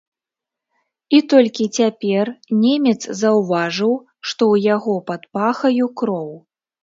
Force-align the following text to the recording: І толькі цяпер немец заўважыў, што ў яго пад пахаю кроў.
І 1.15 1.19
толькі 1.33 1.65
цяпер 1.81 2.25
немец 2.63 2.97
заўважыў, 3.21 3.93
што 4.29 4.41
ў 4.53 4.55
яго 4.75 4.95
пад 5.11 5.21
пахаю 5.39 5.85
кроў. 6.01 6.29